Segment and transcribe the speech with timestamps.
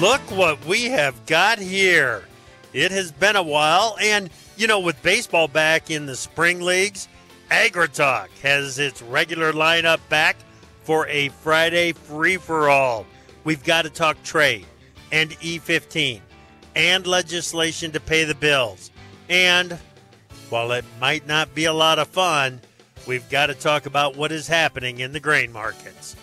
[0.00, 2.24] Look what we have got here.
[2.72, 7.08] It has been a while, and you know, with baseball back in the spring leagues,
[7.50, 10.36] AgriTalk has its regular lineup back
[10.82, 13.06] for a Friday free for all.
[13.44, 14.66] We've got to talk trade
[15.12, 16.20] and E15
[16.74, 18.90] and legislation to pay the bills.
[19.28, 19.78] And
[20.50, 22.60] while it might not be a lot of fun,
[23.06, 26.15] we've got to talk about what is happening in the grain markets.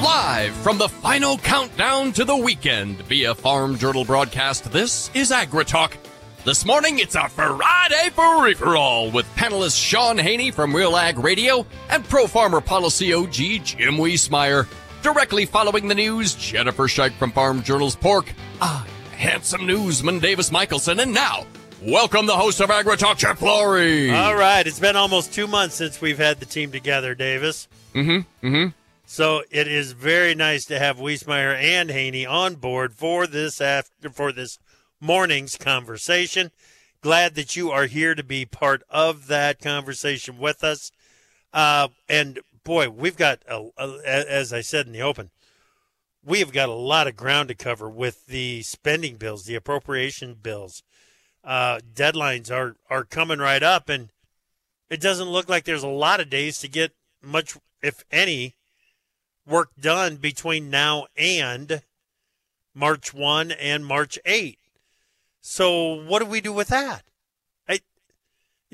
[0.00, 5.92] Live from the final countdown to the weekend via Farm Journal broadcast, this is AgriTalk.
[6.44, 11.18] This morning, it's a Friday free for all with panelist Shaun Haney from Real Ag
[11.18, 14.66] Radio and Pro Farmer Policy OG Jim Wiesemeyer.
[15.02, 18.32] Directly following the news, Jennifer Shike from Farm Journal's Pork.
[18.60, 20.98] Ah, handsome newsman Davis Michaelsen.
[21.00, 21.46] And now,
[21.82, 24.10] welcome the host of AgriTalk, Chip Flory.
[24.10, 27.68] All right, it's been almost two months since we've had the team together, Davis.
[27.94, 28.68] Mm-hmm, mm-hmm.
[29.12, 34.08] So it is very nice to have Wiesemeyer and Haney on board for this after
[34.08, 34.58] for this
[35.00, 36.50] morning's conversation.
[37.02, 40.92] Glad that you are here to be part of that conversation with us.
[41.52, 45.28] Uh, and boy, we've got, a, a, as I said in the open,
[46.24, 50.38] we have got a lot of ground to cover with the spending bills, the appropriation
[50.42, 50.82] bills.
[51.44, 54.08] Uh, deadlines are are coming right up, and
[54.88, 58.54] it doesn't look like there's a lot of days to get much, if any,
[59.46, 61.82] work done between now and
[62.74, 64.58] March 1 and March 8.
[65.40, 67.02] So what do we do with that?
[67.68, 67.80] I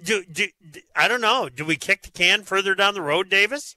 [0.03, 0.49] do, do
[0.95, 1.49] I don't know.
[1.49, 3.77] Do we kick the can further down the road, Davis?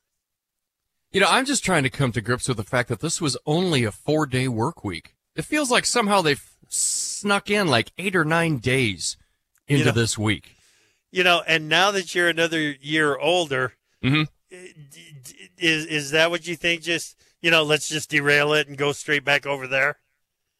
[1.11, 3.37] You know, I'm just trying to come to grips with the fact that this was
[3.45, 5.15] only a four day work week.
[5.35, 9.17] It feels like somehow they've snuck in like eight or nine days
[9.67, 10.55] into You know- this week.
[11.13, 14.27] You know, and now that you're another year older, Mhm.
[15.61, 16.81] Is is that what you think?
[16.81, 19.97] Just you know, let's just derail it and go straight back over there.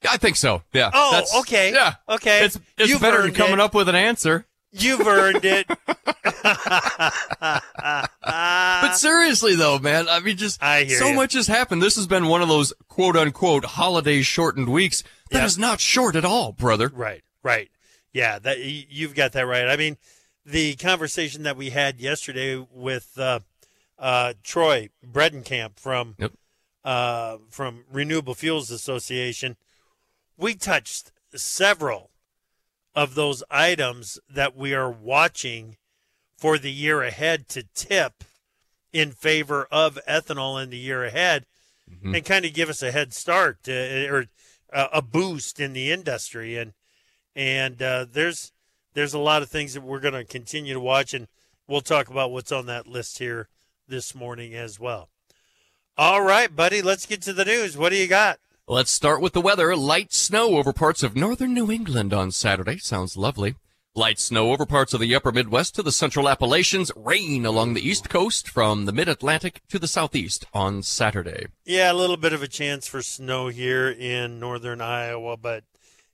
[0.10, 0.64] I think so.
[0.74, 0.90] Yeah.
[0.94, 1.72] Oh, That's- okay.
[1.74, 1.94] Yeah.
[2.10, 2.46] Okay.
[2.46, 3.60] It's it's You've better than coming it.
[3.60, 4.46] up with an answer.
[4.72, 5.68] You've earned it.
[8.24, 11.14] But seriously though, man, I mean just I hear so ya.
[11.16, 11.82] much has happened.
[11.82, 15.46] This has been one of those quote unquote holiday shortened weeks that Yeah.
[15.46, 16.90] is not short at all, brother.
[16.94, 17.70] Right, right.
[18.14, 19.68] Yeah, that you've got that right.
[19.68, 19.98] I mean,
[20.46, 23.40] the conversation that we had yesterday with uh,
[24.02, 26.34] uh, Troy Bredenkamp from Yep.
[26.84, 29.56] uh, from Renewable Fuels Association,
[30.36, 32.10] we touched several
[32.96, 35.78] of those items that we are watching
[36.36, 38.24] for the year ahead to tip
[38.92, 41.46] in favor of ethanol in the year ahead
[42.16, 43.72] and kind of give us a head start uh,
[44.10, 44.26] or
[44.74, 46.58] uh, a boost in the industry.
[46.58, 46.74] And
[47.36, 48.52] and uh, there's
[48.94, 51.28] there's a lot of things that we're going to continue to watch and
[51.68, 53.48] we'll talk about what's on that list here
[53.92, 55.10] this morning as well
[55.98, 59.34] all right buddy let's get to the news what do you got Let's start with
[59.34, 59.76] the weather.
[59.76, 62.78] Light snow over parts of northern New England on Saturday.
[62.78, 63.56] Sounds lovely.
[63.96, 66.90] Light snow over parts of the upper Midwest to the central Appalachians.
[66.96, 71.48] Rain along the east coast from the mid-Atlantic to the southeast on Saturday.
[71.66, 75.66] yeah a little bit of a chance for snow here in northern iowa but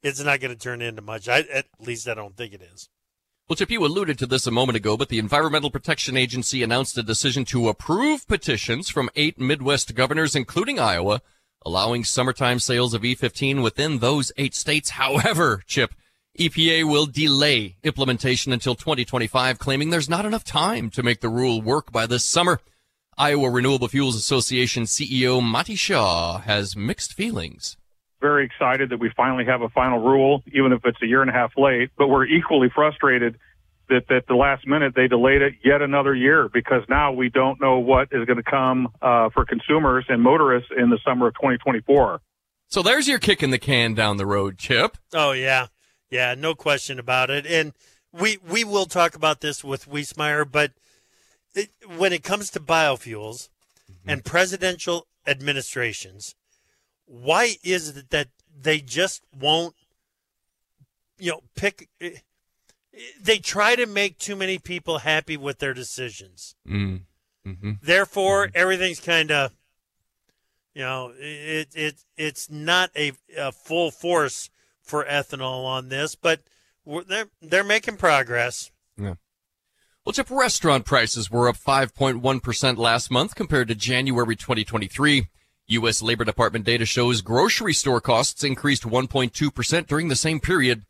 [0.02, 2.90] it's not going to turn into much I, at least i don't think it is
[3.50, 6.98] Well, Chip, you alluded to this a moment ago, but the Environmental Protection Agency announced
[6.98, 11.22] a decision to approve petitions from eight Midwest governors, including Iowa,
[11.66, 14.90] allowing summertime sales of E15 within those eight states.
[14.90, 15.94] However, Chip,
[16.38, 21.62] EPA will delay implementation until 2025, claiming there's not enough time to make the rule
[21.62, 22.60] work by this summer.
[23.18, 27.78] Iowa Renewable Fuels Association CEO Monte Shaw has mixed feelings.
[28.20, 31.30] Very excited that we finally have a final rule, even if it's a year and
[31.30, 31.92] a half late.
[31.98, 33.38] But we're equally frustrated
[33.90, 37.62] that at the last minute they delayed it yet another year because now we don't
[37.62, 41.36] know what is going to come uh, for consumers and motorists in the summer of
[41.36, 42.22] 2024.
[42.68, 44.98] So there's your kick in the can down the road, Chip.
[45.14, 45.68] Oh yeah,
[46.10, 47.46] yeah, no question about it.
[47.46, 47.74] And
[48.12, 50.72] we we will talk about this with Wiesemeyer, but
[51.56, 53.50] it, when it comes to biofuels
[54.06, 56.36] and presidential administrations,
[57.08, 58.28] why is it that
[58.60, 59.76] they just won't,
[61.18, 61.90] you know, pick?
[63.22, 66.56] They try to make too many people happy with their decisions.
[66.68, 67.02] Mm.
[67.48, 67.72] Mm-hmm.
[67.82, 68.58] Therefore, mm-hmm.
[68.58, 69.56] everything's kind of,
[70.74, 74.50] you know, it it it's not a, a full force
[74.82, 76.42] for ethanol on this, but
[77.08, 78.72] they're they're making progress.
[78.98, 79.16] Yeah.
[80.06, 85.28] Well, Chip, restaurant prices were up 5.1% last month compared to January 2023.
[85.70, 86.02] U.S.
[86.02, 90.86] Labor Department data shows grocery store costs increased 1.2% during the same period.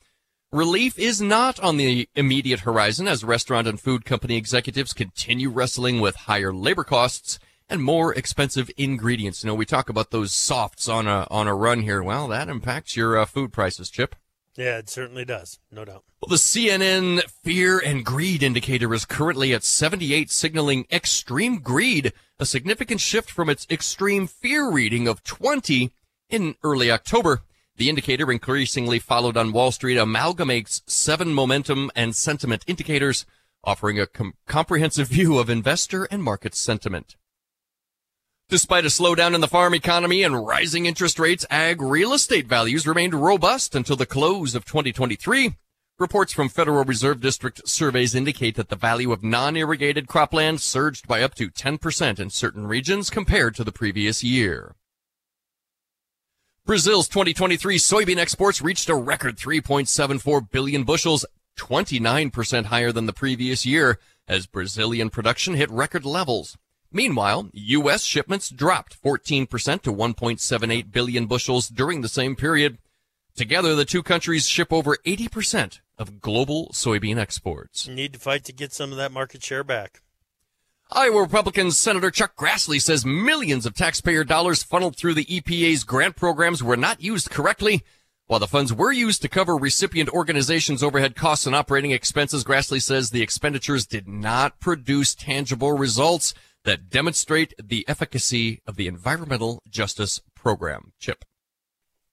[0.51, 5.99] Relief is not on the immediate horizon as restaurant and food company executives continue wrestling
[5.99, 9.43] with higher labor costs and more expensive ingredients.
[9.43, 12.01] You know, we talk about those softs on a on a run here.
[12.01, 14.15] Well, that impacts your uh, food prices, Chip.
[14.57, 15.59] Yeah, it certainly does.
[15.71, 16.03] No doubt.
[16.19, 22.45] Well, the CNN fear and greed indicator is currently at 78, signaling extreme greed, a
[22.45, 25.91] significant shift from its extreme fear reading of 20
[26.29, 27.43] in early October.
[27.75, 33.27] The indicator, increasingly followed on Wall Street, amalgamates seven momentum and sentiment indicators,
[33.63, 37.15] offering a com- comprehensive view of investor and market sentiment.
[38.49, 42.87] Despite a slowdown in the farm economy and rising interest rates, ag real estate values
[42.87, 45.57] remained robust until the close of 2023.
[45.99, 51.21] Reports from Federal Reserve District surveys indicate that the value of non-irrigated cropland surged by
[51.21, 54.75] up to 10% in certain regions compared to the previous year.
[56.65, 61.25] Brazil's 2023 soybean exports reached a record 3.74 billion bushels,
[61.57, 66.57] 29% higher than the previous year, as Brazilian production hit record levels.
[66.91, 68.03] Meanwhile, U.S.
[68.03, 69.47] shipments dropped 14%
[69.81, 72.77] to 1.78 billion bushels during the same period.
[73.35, 77.87] Together, the two countries ship over 80% of global soybean exports.
[77.87, 80.01] Need to fight to get some of that market share back.
[80.89, 86.15] Iowa Republican Senator Chuck Grassley says millions of taxpayer dollars funneled through the EPA's grant
[86.15, 87.83] programs were not used correctly.
[88.27, 92.81] While the funds were used to cover recipient organizations' overhead costs and operating expenses, Grassley
[92.81, 96.33] says the expenditures did not produce tangible results
[96.67, 100.91] that demonstrate the efficacy of the environmental justice program.
[100.99, 101.23] Chip.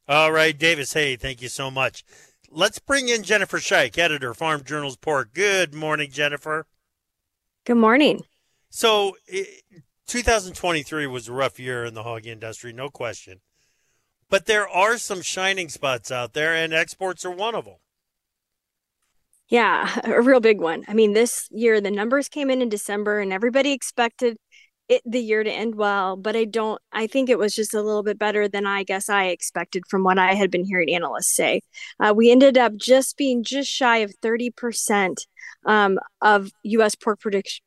[0.06, 0.92] All right, Davis.
[0.92, 2.04] Hey, thank you so much.
[2.48, 5.34] Let's bring in Jennifer Shike, editor, Farm Journal's Pork.
[5.34, 6.68] Good morning, Jennifer.
[7.64, 8.22] Good morning.
[8.70, 9.16] So,
[10.06, 13.40] 2023 was a rough year in the hog industry, no question.
[14.30, 17.78] But there are some shining spots out there, and exports are one of them.
[19.48, 20.84] Yeah, a real big one.
[20.88, 24.36] I mean, this year the numbers came in in December and everybody expected
[24.88, 27.82] it the year to end well, but I don't I think it was just a
[27.82, 31.34] little bit better than I guess I expected from what I had been hearing analysts
[31.34, 31.62] say.
[32.00, 35.16] Uh, we ended up just being just shy of 30%
[35.66, 36.94] um, of U.S.
[36.94, 37.20] pork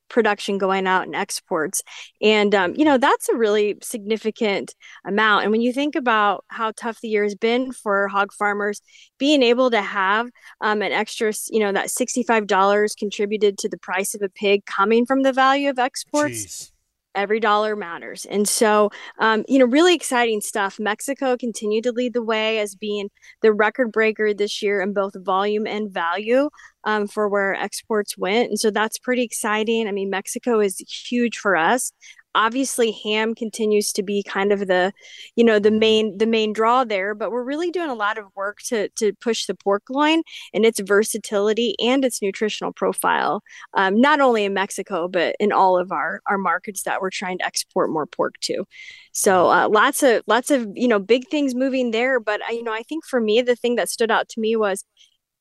[0.09, 1.81] production going out in exports.
[2.21, 4.75] And, um, you know, that's a really significant
[5.05, 5.43] amount.
[5.43, 8.81] And when you think about how tough the year has been for hog farmers,
[9.17, 10.29] being able to have
[10.61, 15.05] um, an extra, you know, that $65 contributed to the price of a pig coming
[15.05, 16.45] from the value of exports.
[16.45, 16.71] Jeez
[17.15, 18.25] every dollar matters.
[18.25, 20.79] And so, um, you know, really exciting stuff.
[20.79, 23.09] Mexico continued to lead the way as being
[23.41, 26.49] the record breaker this year in both volume and value
[26.83, 28.49] um, for where exports went.
[28.49, 29.87] And so that's pretty exciting.
[29.87, 31.91] I mean, Mexico is huge for us
[32.37, 34.93] obviously ham continues to be kind of the
[35.35, 38.25] you know the main the main draw there but we're really doing a lot of
[38.35, 40.21] work to to push the pork loin
[40.53, 43.41] and its versatility and its nutritional profile
[43.73, 47.37] um, not only in mexico but in all of our our markets that we're trying
[47.39, 48.65] to export more pork to.
[49.11, 52.63] So uh, lots of lots of you know big things moving there but I, you
[52.63, 54.83] know i think for me the thing that stood out to me was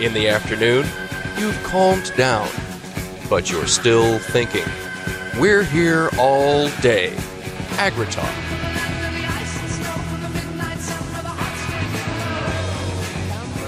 [0.00, 0.86] In the afternoon,
[1.38, 2.48] you've calmed down,
[3.28, 4.64] but you're still thinking.
[5.38, 7.12] We're here all day.
[7.76, 8.34] AgriTalk.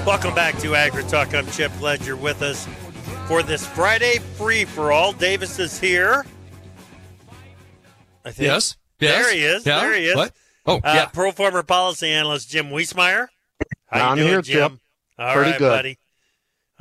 [0.06, 1.32] Welcome back to AgriTalk.
[1.32, 1.70] I'm Chip.
[1.78, 2.66] Glad you're with us
[3.28, 5.12] for this Friday free for all.
[5.12, 6.24] Davis is here.
[8.24, 8.46] I think.
[8.48, 8.76] Yes.
[8.98, 9.64] There he is.
[9.64, 9.80] Yeah.
[9.80, 10.16] There he is.
[10.16, 10.32] What?
[10.66, 11.04] Oh, Uh, yeah.
[11.06, 13.28] Pro Farmer Policy Analyst Jim Wiesemeyer.
[13.86, 14.70] How I'm you doing, here, Jim?
[14.72, 14.80] Chip.
[15.20, 15.70] All Pretty right, good.
[15.70, 15.98] buddy.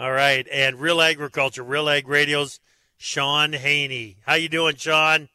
[0.01, 2.59] All right, and Real Agriculture, Real Ag Radio's
[2.97, 4.17] Shaun Haney.
[4.25, 5.29] How you doing, Shaun?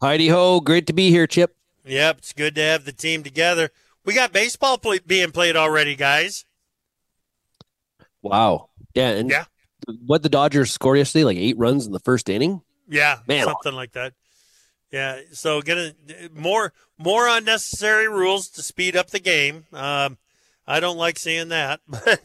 [0.00, 1.54] Heidi ho, great to be here, Chip.
[1.84, 3.68] Yep, it's good to have the team together.
[4.06, 6.46] We got baseball play- being played already, guys.
[8.22, 8.70] Wow.
[8.94, 9.44] Yeah, and Yeah.
[10.06, 12.62] what the Dodgers scored yesterday, like eight runs in the first inning.
[12.88, 13.44] Yeah, Man.
[13.44, 14.14] something like that.
[14.90, 15.92] Yeah, so gonna
[16.32, 19.66] more more unnecessary rules to speed up the game.
[19.74, 20.16] Um,
[20.66, 22.20] I don't like seeing that, but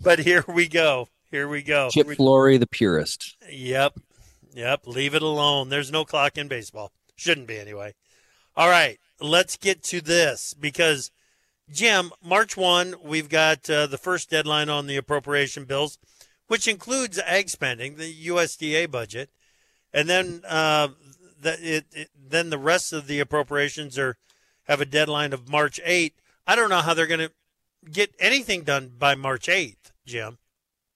[0.00, 1.08] but here we go.
[1.30, 1.90] Here we go.
[1.90, 3.36] Chip Flory, the purist.
[3.50, 4.00] Yep.
[4.54, 4.86] Yep.
[4.86, 5.68] Leave it alone.
[5.68, 6.92] There's no clock in baseball.
[7.16, 7.94] Shouldn't be anyway.
[8.56, 8.98] All right.
[9.20, 11.10] Let's get to this because,
[11.70, 15.98] Jim, March 1, we've got uh, the first deadline on the appropriation bills,
[16.46, 19.30] which includes ag spending, the USDA budget.
[19.92, 20.88] And then uh,
[21.40, 24.16] the, it, it, then the rest of the appropriations are
[24.64, 26.14] have a deadline of March 8.
[26.46, 27.32] I don't know how they're going to
[27.90, 30.38] get anything done by March 8th, Jim.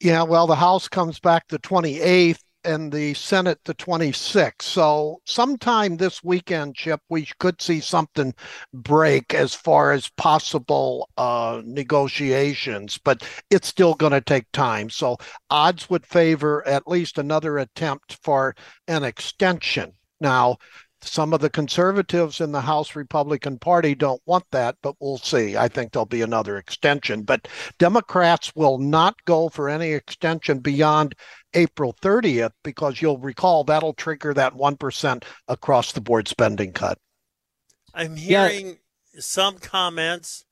[0.01, 4.63] Yeah, well, the House comes back the 28th and the Senate the 26th.
[4.63, 8.35] So sometime this weekend, Chip, we could see something
[8.73, 14.91] break as far as possible uh, negotiations, but it's still going to take time.
[14.91, 15.17] So
[15.51, 18.55] odds would favor at least another attempt for
[18.89, 19.93] an extension.
[20.21, 20.59] Now,
[21.05, 25.57] some of the conservatives in the House Republican Party don't want that, but we'll see.
[25.57, 27.23] I think there'll be another extension.
[27.23, 31.15] But Democrats will not go for any extension beyond
[31.55, 36.99] April 30th because you'll recall that'll trigger that 1% across the board spending cut.
[37.95, 38.49] I'm Yeah.
[38.49, 38.79] hearing
[39.19, 40.47] some comments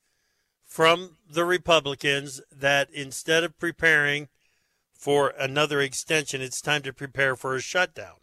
[0.67, 4.29] from the Republicans that instead of preparing
[4.93, 8.17] for another extension, it's time to prepare for a shutdown.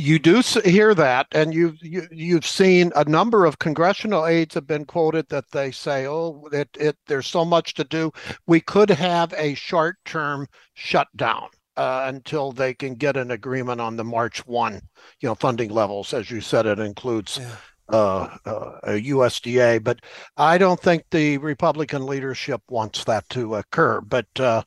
[0.00, 4.64] You do hear that, and you've you, you've seen a number of congressional aides have
[4.64, 8.12] been quoted that they say, "Oh, it, it there's so much to do.
[8.46, 14.04] We could have a short-term shutdown uh, until they can get an agreement on the
[14.04, 14.82] March one,
[15.18, 16.14] you know, funding levels.
[16.14, 17.40] As you said, it includes
[17.88, 20.00] uh, uh, a USDA, but
[20.36, 24.00] I don't think the Republican leadership wants that to occur.
[24.00, 24.62] But uh,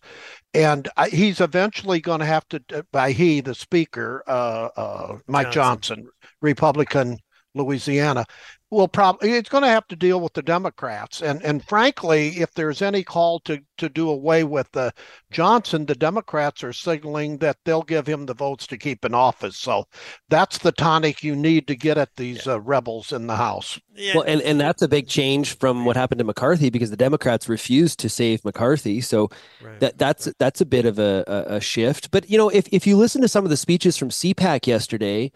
[0.54, 5.18] and I, he's eventually going to have to, uh, by he, the speaker, uh, uh,
[5.28, 5.98] Mike Johnson.
[5.98, 6.10] Johnson,
[6.42, 7.18] Republican,
[7.54, 8.26] Louisiana,
[8.72, 11.22] will probably it's going to have to deal with the Democrats.
[11.22, 14.92] And and frankly, if there's any call to to do away with uh,
[15.30, 19.58] Johnson, the Democrats are signaling that they'll give him the votes to keep in office.
[19.58, 19.86] So
[20.30, 23.80] that's the tonic you need to get at these uh, rebels in the House.
[23.96, 26.98] Yeah, Well, and, and that's a big change from what happened to McCarthy because the
[26.98, 29.02] Democrats refused to save McCarthy.
[29.02, 29.30] So
[29.62, 29.80] right.
[29.82, 32.12] that that's that's a bit of a, a, a shift.
[32.12, 35.32] But you know, if if you listen to some of the speeches from CPAC yesterday,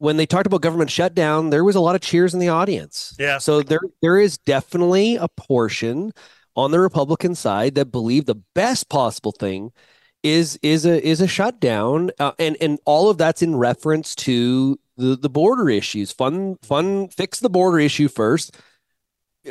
[0.00, 3.14] when they talked about government shutdown, there was a lot of cheers in the audience.
[3.18, 3.36] Yeah.
[3.36, 6.12] So there there is definitely a portion
[6.56, 9.72] on the Republican side that believe the best possible thing
[10.22, 14.80] is is a is a shutdown, uh, and and all of that's in reference to
[14.96, 16.12] the the border issues.
[16.12, 18.56] Fun fun fix the border issue first,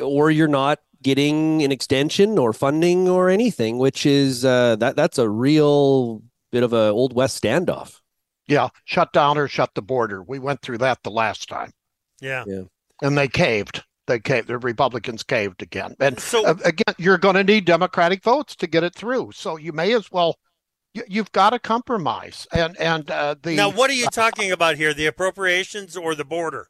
[0.02, 5.20] or you're not getting an extension or funding or anything, which is uh, that that's
[5.20, 7.99] a real bit of a old west standoff.
[8.50, 10.24] Yeah, shut down or shut the border.
[10.24, 11.72] We went through that the last time.
[12.20, 12.44] Yeah.
[12.48, 12.64] Yeah.
[13.02, 13.84] And they caved.
[14.08, 14.48] They caved.
[14.48, 15.96] The Republicans caved again.
[16.00, 19.32] And So- uh, again, you're going to need Democratic votes to get it through.
[19.34, 20.36] So you may as well.
[20.96, 22.48] You, you've got to compromise.
[22.52, 24.94] And and uh, the Now, what are you talking about here?
[24.96, 26.68] The appropriations or the border?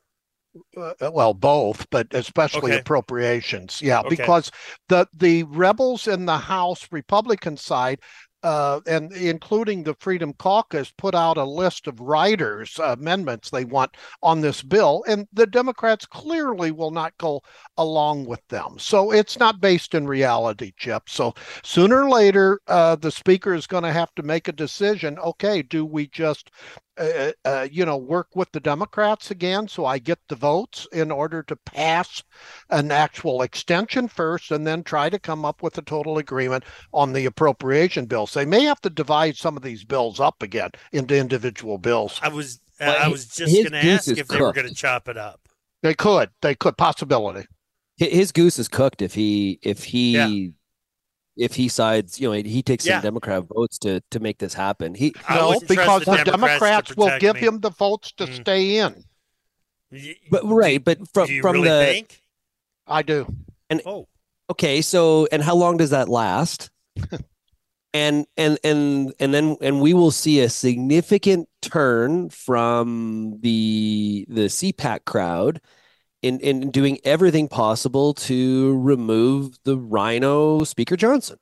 [0.75, 2.79] uh, well both but especially Okay.
[2.81, 4.09] appropriations yeah Okay.
[4.15, 4.51] because
[4.88, 8.00] the the rebels in the house republican side
[8.43, 13.96] uh, and including the Freedom Caucus, put out a list of writers' amendments they want
[14.22, 17.41] on this bill, and the Democrats clearly will not go
[17.77, 18.75] along with them.
[18.77, 21.03] So it's not based in reality, Chip.
[21.10, 25.19] So sooner or later, uh, the speaker is going to have to make a decision.
[25.19, 26.51] Okay, do we just
[26.99, 31.11] uh, uh, you know, work with the Democrats again so I get the votes in
[31.11, 32.23] order to pass
[32.69, 36.63] an actual extension first and then try to come up with a total agreement
[36.93, 38.33] on the appropriation bills.
[38.33, 42.19] They may have to divide some of these bills up again into individual bills.
[42.21, 44.67] I was uh, Well, I was just going to ask is if they were going
[44.67, 45.39] to chop it up.
[45.81, 47.47] They could, they could, possibility.
[47.95, 50.51] His goose is cooked if he if he Yeah.
[51.39, 52.96] If he sides, you know, he takes Yeah.
[52.98, 54.93] some Democrat votes to to make this happen.
[54.93, 57.41] He no, because the the Democrats Democrats will give me.
[57.41, 58.36] him the votes to Mm.
[58.41, 59.03] stay in.
[60.29, 62.22] But right, but from Do you from really the think?
[62.86, 63.25] I do.
[63.69, 64.08] And oh,
[64.51, 66.72] Okay, so and how long does that last?
[67.93, 74.50] and and and and then and we will see a significant turn from the the
[74.50, 75.62] CPAC crowd
[76.21, 81.38] in in doing everything possible to remove the RINO Speaker Johnson.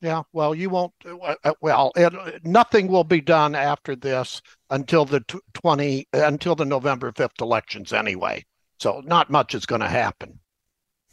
[0.00, 0.92] Yeah, well, you won't.
[1.06, 5.20] uh, uh, Well, it, nothing will be done after this until the
[5.54, 8.44] twenty until the November fifth elections, anyway.
[8.80, 10.40] So not much is going to happen.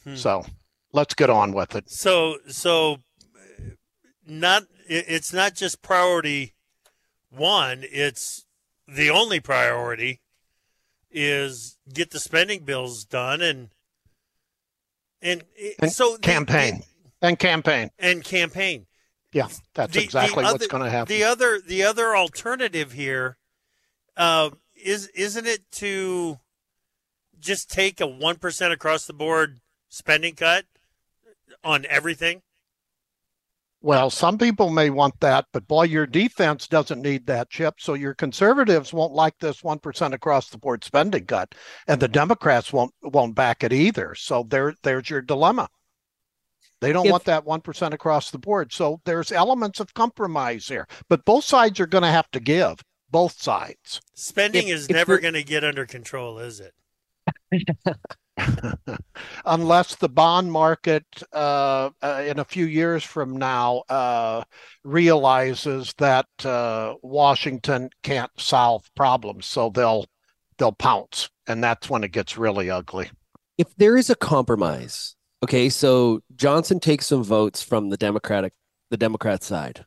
[0.03, 0.15] Hmm.
[0.15, 0.44] So
[0.91, 1.89] let's get on with it.
[1.89, 3.63] so so uh,
[4.25, 6.56] not it's not just priority
[7.29, 7.84] one.
[7.84, 8.46] It's
[8.88, 10.20] the only priority
[11.12, 13.70] is get the spending bills done and
[15.22, 16.83] and, it- And so the- campaign
[17.22, 17.92] and campaign.
[18.00, 18.88] and campaign.
[19.33, 21.14] Yeah, that's The- the exactly what's going to happen.
[21.14, 23.38] The other the other alternative here
[24.18, 26.40] uh, is isn't it to
[27.40, 30.66] just take a one percent across the board spending cut
[31.64, 32.42] on everything?
[33.81, 37.75] Well, some people may want that, but boy, your defense doesn't need that chip.
[37.79, 41.55] So your conservatives won't like this one percent across the board spending cut,
[41.87, 44.15] and the Democrats won't won't back it either.
[44.15, 45.70] So there there's your dilemma.
[46.81, 48.74] They don't If- want that one percent across the board.
[48.74, 52.81] So there's elements of compromise here, but both sides are going to have to give.
[53.11, 54.01] Both sides.
[54.13, 56.74] Spending If- is if never going to get under control, is it?
[59.46, 64.44] unless the bond market uh, uh, in a few years from now uh,
[64.84, 70.06] realizes that uh, Washington can't solve problems, so they'll
[70.58, 73.10] they'll pounce, and that's when it gets really ugly.
[73.58, 78.54] If there is a compromise, okay, so Johnson takes some votes from the Democratic
[78.90, 79.86] the Democrat side.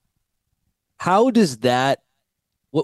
[0.99, 2.01] How does that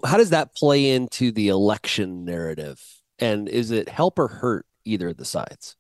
[0.05, 2.83] how does that play into the election narrative?
[3.19, 5.77] And is it help or hurt either of the sides?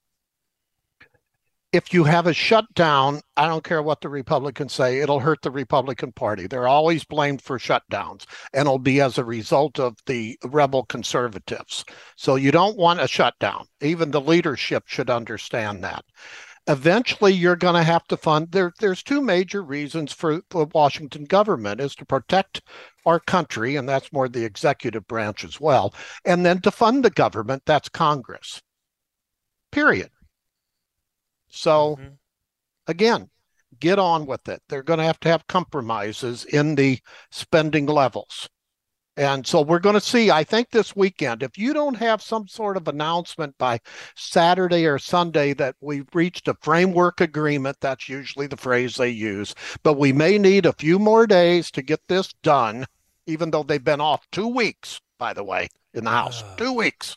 [1.71, 5.51] If you have a shutdown, I don't care what the Republicans say, it'll hurt the
[5.51, 6.47] Republican Party.
[6.47, 11.85] They're always blamed for shutdowns, and it'll be as a result of the rebel conservatives.
[12.17, 13.67] So you don't want a shutdown.
[13.83, 16.07] Even the leadership should understand that.
[16.69, 18.51] Eventually, you're going to have to fund.
[18.51, 22.63] There, there's two major reasons for the Washington government is to protect
[23.05, 25.95] our country, and that's more the executive branch as well,
[26.25, 28.63] and then to fund the government, that's Congress.
[29.71, 30.11] Period.
[31.49, 32.19] So Mhm.
[32.87, 33.31] again,
[33.79, 34.63] get on with it.
[34.69, 37.01] They're going to have to have compromises in the
[37.31, 38.49] spending levels.
[39.17, 42.47] And so we're going to see, I think this weekend, if you don't have some
[42.47, 43.81] sort of announcement by
[44.15, 49.57] Saturday or Sunday that we've reached a framework agreement, that's usually the phrase they use,
[49.83, 52.87] but we may need a few more days to get this done,
[53.27, 56.45] even though they've been off two weeks, by the way, in the House.
[56.45, 56.55] Ah.
[56.55, 57.17] Two weeks.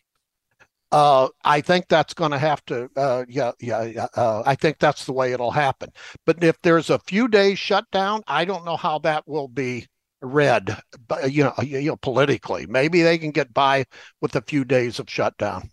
[0.92, 4.08] Uh, I think that's going to have to, uh, yeah, yeah, yeah.
[4.16, 5.90] Uh, I think that's the way it'll happen.
[6.26, 9.88] But if there's a few days shutdown, I don't know how that will be
[10.22, 10.78] read,
[11.08, 12.66] but you know, you know, politically.
[12.68, 13.86] Maybe they can get by
[14.22, 15.70] with a few days of shutdown.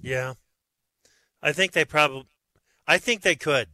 [0.00, 0.34] Yeah,
[1.42, 2.26] I think they probably.
[2.86, 3.68] I think they could.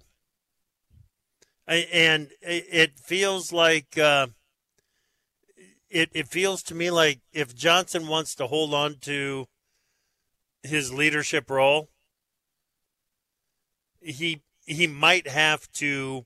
[1.66, 4.28] I, and it, it feels like uh,
[5.92, 9.46] it, it feels to me like if Johnson wants to hold on to
[10.62, 11.90] his leadership role,
[14.00, 16.24] he he might have to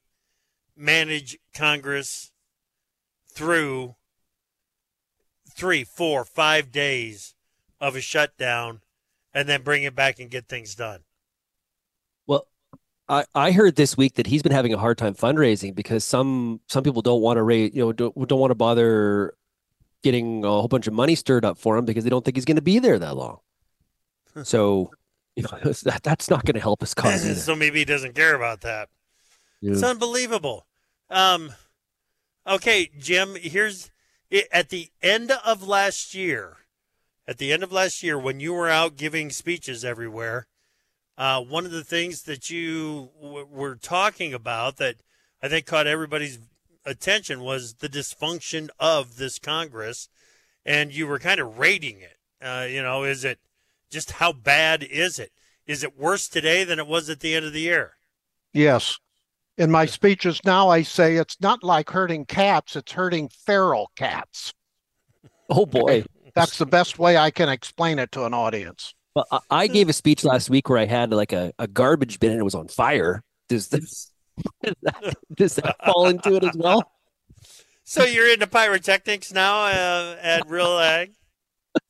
[0.76, 2.31] manage Congress
[3.33, 3.96] through
[5.50, 7.35] three, four, five days
[7.81, 8.81] of a shutdown
[9.35, 11.00] and then bring it back and get things done.
[12.26, 12.46] Well,
[13.09, 16.61] I, I heard this week that he's been having a hard time fundraising because some
[16.68, 19.35] some people don't want to raise, you know, don't, don't want to bother
[20.02, 22.44] getting a whole bunch of money stirred up for him because they don't think he's
[22.44, 23.38] going to be there that long.
[24.44, 24.90] so,
[25.35, 27.35] you know, that, that's not going to help his cause either.
[27.35, 28.88] so maybe he doesn't care about that.
[29.61, 29.72] Yeah.
[29.72, 30.66] It's unbelievable.
[31.11, 31.52] Um,
[32.46, 33.90] okay, Jim, here's
[34.52, 36.56] at the end of last year,
[37.28, 40.46] at the end of last year, when you were out giving speeches everywhere,
[41.18, 44.96] uh, one of the things that you w- were talking about that
[45.42, 46.38] I think caught everybody's
[46.87, 50.09] attention was the dysfunction of this Congress,
[50.64, 52.16] and you were kind of rating it.
[52.40, 53.38] Uh, you know, is it
[53.90, 55.33] just how bad is it?
[55.66, 57.94] Is it worse today than it was at the end of the year?
[58.53, 58.99] Yes.
[59.59, 64.53] In my speeches now, I say it's not like hurting cats, it's hurting feral cats.
[65.49, 66.05] Oh, boy.
[66.35, 68.94] That's the best way I can explain it to an audience.
[69.14, 72.20] Well, I, I gave a speech last week where I had like a, a garbage
[72.20, 73.22] bin and it was on fire.
[73.49, 74.12] Does this
[74.62, 76.90] does that, does that fall into it as well?
[77.85, 81.12] So you're into pyrotechnics now uh, at Real Ag?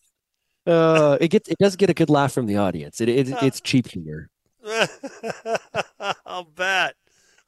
[0.67, 3.01] Uh, it gets it does get a good laugh from the audience.
[3.01, 4.29] It, it it's cheap humor.
[6.27, 6.97] I'll bet.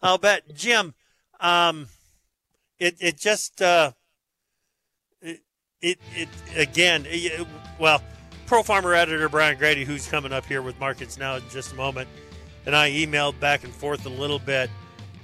[0.00, 0.54] I'll bet.
[0.54, 0.94] Jim,
[1.40, 1.88] um,
[2.78, 3.90] it it just uh,
[5.20, 5.40] it,
[5.82, 7.06] it it again.
[7.08, 7.44] It,
[7.80, 8.02] well,
[8.46, 11.76] Pro Farmer editor Brian Grete, who's coming up here with markets now in just a
[11.76, 12.08] moment,
[12.66, 14.70] and I emailed back and forth a little bit,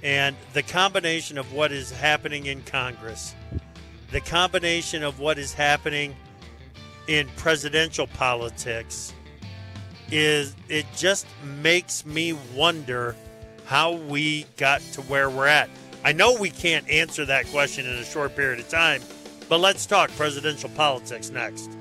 [0.05, 3.33] and the combination of what is happening in Congress,
[4.11, 6.15] the combination of what is happening
[7.07, 9.11] in presidential politics
[10.11, 11.25] is it just
[11.63, 13.15] makes me wonder
[13.65, 15.71] how we got to where we're at.
[16.03, 19.01] I know we can't answer that question in a short period of time,
[19.49, 21.71] but let's talk presidential politics next.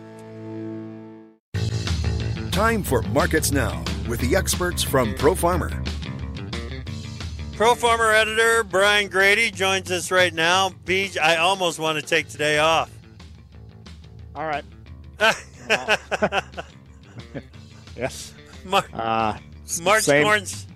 [2.52, 5.84] Time for Markets Now with the experts from Pro Farmer.
[7.56, 10.70] Pro Farmer editor Brian Grete joins us right now.
[10.84, 12.90] Beach, I almost want to take today off.
[14.34, 14.64] All right.
[17.96, 18.34] yes.
[18.64, 19.38] Mar- uh,
[19.82, 20.66] March same, Corns.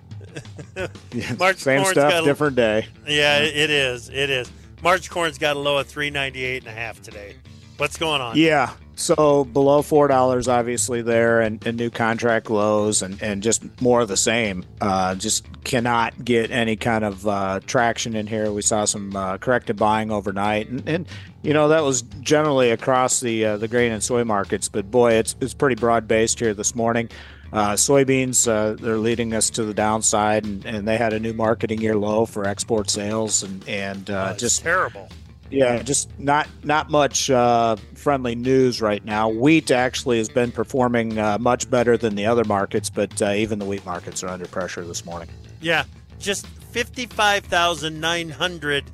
[1.37, 2.87] March same Corn's stuff, got a- different day.
[3.05, 4.07] Yeah, it it is.
[4.09, 4.49] It is.
[4.81, 7.35] March Corn's got a low of three ninety eight and a half today.
[7.75, 8.37] What's going on?
[8.37, 8.71] Yeah.
[8.99, 14.01] So below four dollars, obviously there, and, and new contract lows, and, and just more
[14.01, 14.65] of the same.
[14.81, 18.51] Uh, just cannot get any kind of uh, traction in here.
[18.51, 21.07] We saw some uh, corrective buying overnight, and, and
[21.43, 24.67] you know that was generally across the uh, the grain and soy markets.
[24.67, 27.09] But boy, it's it's pretty broad based here this morning.
[27.53, 31.33] Uh, soybeans, uh, they're leading us to the downside, and, and they had a new
[31.33, 35.07] marketing year low for export sales, and and uh, Oh, just terrible.
[35.49, 39.29] Yeah, just not not much uh, friendly news right now.
[39.29, 43.59] Wheat actually has been performing uh, much better than the other markets, but uh, even
[43.59, 45.29] the wheat markets are under pressure this morning.
[45.61, 45.85] Yeah,
[46.19, 48.85] just fifty five thousand nine hundred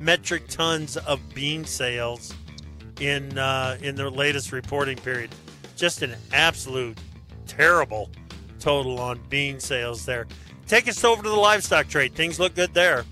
[0.00, 2.34] metric tons of bean sales
[3.00, 5.30] in uh, in the latest reporting period.
[5.76, 6.98] Just an absolute
[7.46, 8.10] terrible
[8.60, 10.26] total on bean sales there.
[10.66, 12.14] Take us over to the livestock trade.
[12.14, 13.04] Things look good there.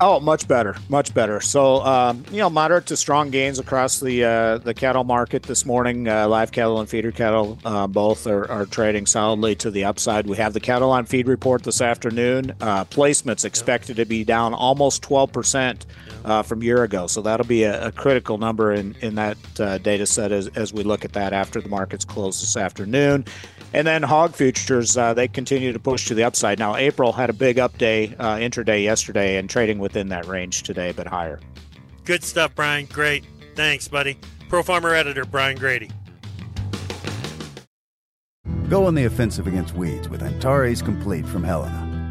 [0.00, 1.40] Oh, much better, much better.
[1.40, 5.66] So, um, you know, moderate to strong gains across the uh, the cattle market this
[5.66, 6.06] morning.
[6.06, 10.28] Uh, live cattle and feeder cattle uh, both are, are trading solidly to the upside.
[10.28, 12.52] We have the cattle on feed report this afternoon.
[12.60, 15.86] Uh, placements expected to be down almost 12 percent
[16.24, 17.08] uh, from year ago.
[17.08, 20.72] So that'll be a, a critical number in in that uh, data set as, as
[20.72, 23.24] we look at that after the markets close this afternoon.
[23.72, 26.58] And then hog futures, uh, they continue to push to the upside.
[26.58, 30.62] Now, April had a big up day, uh, intraday yesterday, and trading within that range
[30.62, 31.38] today, but higher.
[32.04, 32.86] Good stuff, Brian.
[32.86, 33.24] Great.
[33.54, 34.16] Thanks, buddy.
[34.48, 35.90] Pro Farmer Editor Brian Grete.
[38.68, 41.87] Go on the offensive against weeds with Antares Complete from Helena.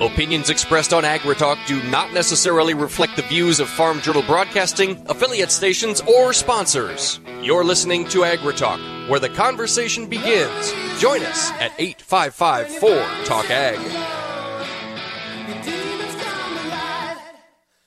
[0.00, 5.50] Opinions expressed on AgriTalk do not necessarily reflect the views of Farm Journal Broadcasting, affiliate
[5.50, 7.20] stations, or sponsors.
[7.42, 10.72] You're listening to AgriTalk, where the conversation begins.
[10.98, 13.78] Join us at 8554 Talk Ag.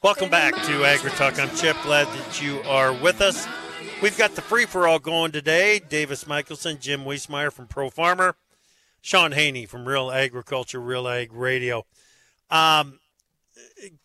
[0.04, 1.40] Welcome back to AgriTalk.
[1.40, 1.78] I'm Chip.
[1.82, 3.48] Glad that you are with us.
[4.04, 5.80] We've got the free for all going today.
[5.80, 8.36] Davis Michaelsen, Jim Wiesemeyer from Pro Farmer,
[9.02, 11.88] Shaun Haney from Real Agriculture, Real Ag Radio.
[12.54, 13.00] Um,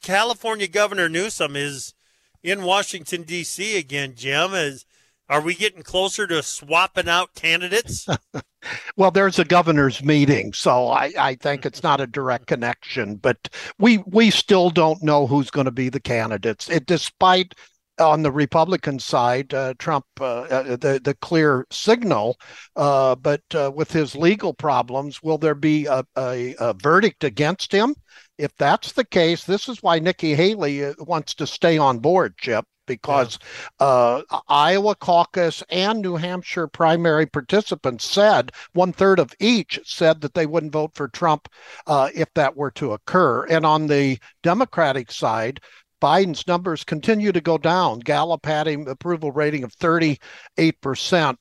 [0.02, 1.94] California Governor Newsom is
[2.42, 3.76] in Washington D.C.
[3.76, 4.14] again.
[4.16, 4.86] Jim is.
[5.30, 8.08] Are we getting closer to swapping out candidates?
[8.96, 13.16] well, there's a governor's meeting, so I, I think it's not a direct connection.
[13.16, 16.70] But we we still don't know who's going to be the candidates.
[16.70, 17.54] It, despite
[18.00, 22.38] on the Republican side, uh, Trump uh, uh, the the clear signal,
[22.76, 27.70] uh, but uh, with his legal problems, will there be a, a, a verdict against
[27.70, 27.94] him?
[28.38, 32.36] If that's the case, this is why Nikki Haley uh, wants to stay on board,
[32.38, 33.38] Chip, because
[33.80, 33.86] yeah.
[33.86, 40.34] uh, Iowa caucus and New Hampshire primary participants said one third of each said that
[40.34, 41.48] they wouldn't vote for Trump
[41.86, 43.44] uh, if that were to occur.
[43.46, 45.60] And on the Democratic side,
[46.00, 48.00] Biden's numbers continue to go down.
[48.00, 50.18] Gallup had an approval rating of 38%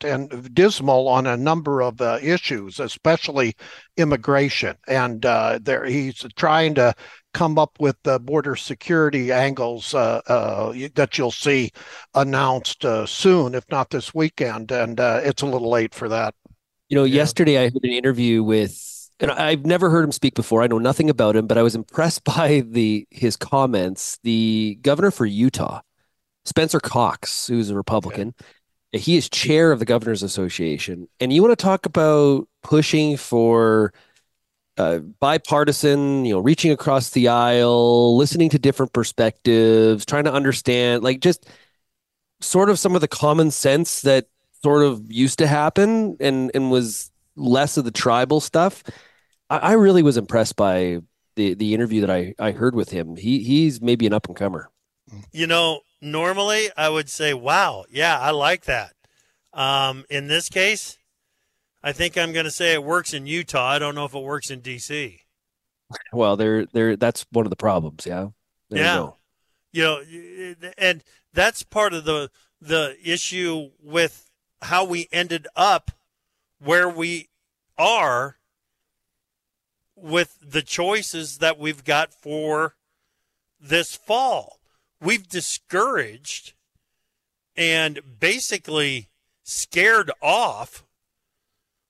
[0.03, 3.55] and dismal on a number of uh, issues, especially
[3.97, 4.75] immigration.
[4.87, 6.93] And uh, there, he's trying to
[7.33, 11.71] come up with the border security angles uh, uh that you'll see
[12.15, 14.71] announced uh, soon, if not this weekend.
[14.71, 16.33] And uh, it's a little late for that.
[16.89, 17.15] You know, yeah.
[17.15, 20.61] yesterday I had an interview with and I've never heard him speak before.
[20.61, 24.19] I know nothing about him, but I was impressed by the his comments.
[24.23, 25.81] The governor for Utah,
[26.45, 28.33] Spencer Cox, who's a Republican,
[28.93, 29.01] okay.
[29.01, 33.93] he is chair of the Governors Association, and you want to talk about pushing for
[34.77, 41.03] uh, bipartisan, you know, reaching across the aisle, listening to different perspectives, trying to understand,
[41.03, 41.47] like just
[42.41, 44.27] sort of some of the common sense that
[44.61, 48.83] sort of used to happen and and was less of the tribal stuff.
[49.49, 50.99] I, I really was impressed by
[51.35, 53.15] the the interview that I I heard with him.
[53.15, 54.69] He he's maybe an up and comer.
[55.31, 58.93] You know, normally I would say, "Wow, yeah, I like that."
[59.53, 60.97] Um, in this case,
[61.81, 63.65] I think I'm going to say it works in Utah.
[63.67, 65.19] I don't know if it works in DC.
[66.11, 66.97] Well, there, there.
[66.97, 68.05] That's one of the problems.
[68.05, 68.27] Yeah.
[68.69, 69.11] There yeah.
[69.71, 71.01] You, you know, and
[71.33, 72.29] that's part of the
[72.59, 74.29] the issue with
[74.63, 75.91] how we ended up
[76.59, 77.29] where we
[77.77, 78.36] are
[79.97, 82.75] with the choices that we've got for
[83.59, 84.59] this fall.
[85.01, 86.53] We've discouraged
[87.55, 89.09] and basically
[89.43, 90.83] scared off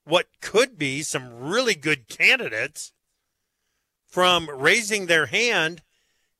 [0.05, 2.93] what could be some really good candidates
[4.07, 5.81] from raising their hand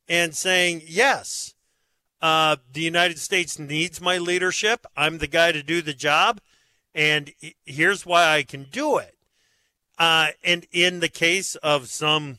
[0.08, 1.54] and saying, yes,
[2.22, 4.86] uh, the United States needs my leadership.
[4.96, 6.40] I'm the guy to do the job.
[6.96, 7.34] And
[7.66, 9.17] here's why I can do it.
[9.98, 12.38] Uh, and in the case of some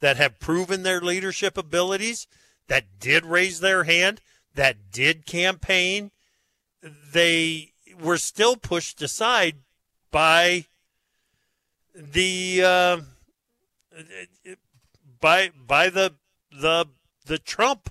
[0.00, 2.26] that have proven their leadership abilities,
[2.68, 4.20] that did raise their hand,
[4.54, 6.10] that did campaign,
[6.82, 9.56] they were still pushed aside
[10.10, 10.66] by
[11.94, 13.00] the uh,
[15.20, 16.14] by by the
[16.50, 16.86] the
[17.26, 17.90] the Trump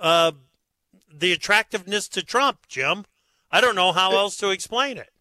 [0.00, 0.32] uh,
[1.12, 3.04] the attractiveness to Trump, Jim.
[3.50, 5.13] I don't know how else to explain it.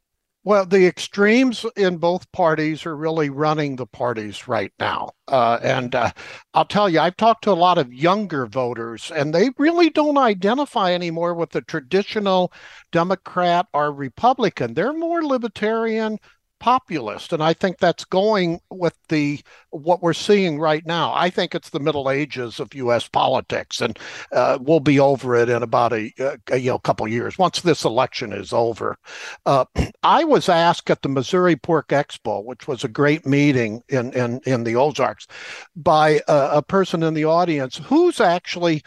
[0.46, 5.12] Well, the extremes in both parties are really running the parties right now.
[5.28, 6.12] Uh, and uh,
[6.54, 10.18] I'll tell you, I've talked to a lot of younger voters, and they really don't
[10.18, 12.52] identify anymore with the traditional
[12.92, 14.74] Democrat or Republican.
[14.74, 16.20] They're more libertarian,
[16.64, 21.12] populist, and I think that's going with the what we're seeing right now.
[21.14, 23.06] I think it's the Middle Ages of U.S.
[23.06, 24.00] politics, and
[24.32, 26.14] uh, we'll be over it in about a,
[26.50, 28.98] a you know couple years once this election is over.
[29.46, 29.66] Uh,
[30.04, 34.40] I was asked at the Missouri Pork Expo, which was a great meeting in in
[34.46, 35.28] in the Ozarks,
[35.76, 38.84] by a, a person in the audience who's actually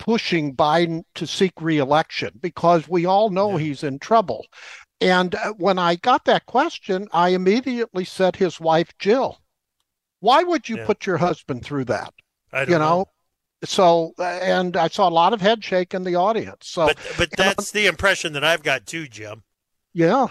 [0.00, 3.64] pushing Biden to seek reelection because we all know yeah.
[3.64, 4.46] he's in trouble.
[5.00, 9.38] And uh, when I got that question, I immediately said his wife, Jill.
[10.20, 10.86] Why would you yeah.
[10.86, 12.12] put your husband through that?
[12.52, 12.78] I you know?
[12.78, 13.04] know?
[13.64, 16.66] So, uh, and I saw a lot of head shake in the audience.
[16.66, 19.42] So, but, but that's the impression that I've got too, Jim.
[19.92, 20.28] Yeah.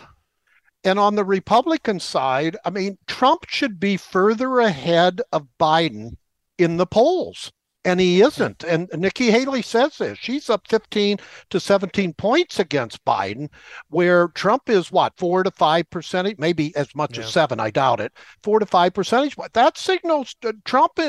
[0.83, 6.15] And on the Republican side, I mean, Trump should be further ahead of Biden
[6.57, 7.51] in the polls
[7.89, 8.63] and he isn't.
[8.63, 10.17] And Nikki Haley says this.
[10.17, 11.17] She's up 15
[11.49, 13.49] to 17 points against Biden,
[13.89, 17.23] where Trump is what, four to five percentage, maybe as much yeah.
[17.23, 17.59] as seven.
[17.59, 18.13] I doubt it.
[18.43, 19.35] Four to five percentage.
[19.53, 20.99] That signals Trump.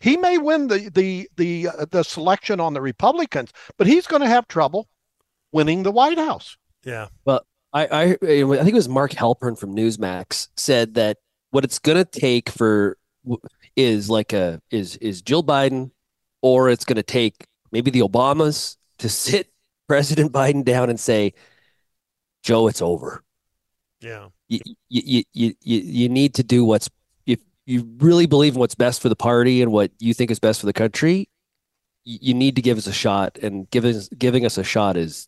[0.00, 4.22] He may win the the the uh, the selection on the Republicans, but he's going
[4.22, 4.88] to have trouble
[5.52, 6.56] winning the White House.
[6.84, 7.08] Yeah.
[7.24, 11.18] Well, I I, I think it was Mark Halperin from Newsmax said that
[11.50, 12.98] what it's going to take for
[13.76, 15.92] is like a is is Jill Biden
[16.42, 19.52] or it's going to take maybe the Obamas to sit
[19.88, 21.32] President Biden down and say,
[22.42, 23.24] Joe, it's over.
[24.00, 24.28] Yeah.
[24.48, 26.88] You, you, you, you, you need to do what's,
[27.26, 30.38] if you really believe in what's best for the party and what you think is
[30.38, 31.28] best for the country,
[32.04, 33.38] you need to give us a shot.
[33.38, 35.26] And giving, giving us a shot is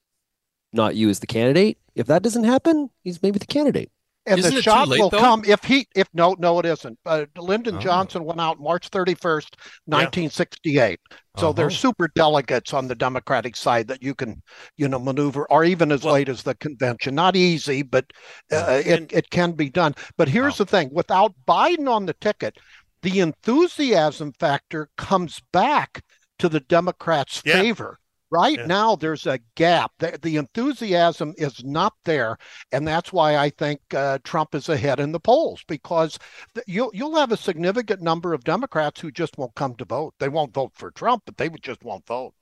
[0.72, 1.78] not you as the candidate.
[1.94, 3.90] If that doesn't happen, he's maybe the candidate
[4.30, 5.18] and Isn't the shot late, will though?
[5.18, 6.98] come if he if no no it isn't.
[7.04, 7.80] Uh, Lyndon oh.
[7.80, 11.00] Johnson went out March thirty first, nineteen sixty eight.
[11.36, 11.52] So uh-huh.
[11.52, 14.42] there's super delegates on the Democratic side that you can
[14.76, 17.14] you know maneuver, or even as well, late as the convention.
[17.14, 18.06] Not easy, but
[18.52, 19.94] uh, it it can be done.
[20.16, 22.56] But here's the thing: without Biden on the ticket,
[23.02, 26.02] the enthusiasm factor comes back
[26.38, 27.60] to the Democrats' yeah.
[27.60, 27.98] favor
[28.30, 28.66] Right yeah.
[28.66, 29.92] now, there's a gap.
[29.98, 32.38] The, the, enthusiasm is not there,
[32.70, 36.16] and that's why I think uh, Trump is ahead in the polls because
[36.54, 40.14] th- you'll you'll have a significant number of Democrats who just won't come to vote.
[40.20, 42.34] They won't vote for Trump, but they just won't vote.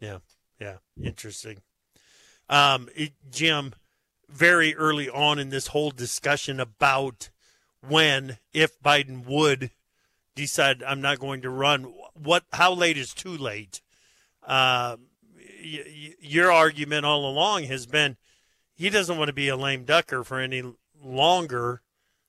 [0.00, 0.18] Yeah,
[0.58, 1.58] yeah, interesting.
[2.48, 3.74] Um, it, Jim,
[4.28, 7.30] very early on in this whole discussion about
[7.86, 9.70] when, if Biden would
[10.34, 13.82] decide I'm not going to run, what, how late is too late?
[14.42, 14.96] Uh,
[15.64, 18.16] your argument all along has been
[18.74, 20.62] he doesn't want to be a lame ducker for any
[21.02, 21.82] longer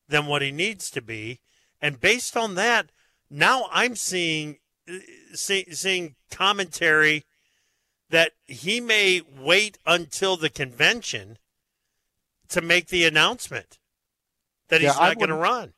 [0.07, 1.39] than what he needs to be.
[1.81, 2.91] And based on that,
[3.29, 4.57] now I'm seeing
[4.89, 4.97] uh,
[5.33, 7.23] see, seeing commentary
[8.09, 11.37] that he may wait until the convention
[12.49, 13.79] to make the announcement
[14.69, 15.73] that he's yeah, not going to run.